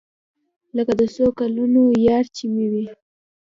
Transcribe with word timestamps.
لکه 0.75 0.93
د 0.99 1.01
څو 1.15 1.25
کلونو 1.39 1.81
يار 2.07 2.25
چې 2.35 2.43
مې 2.53 2.65
وي. 2.71 2.85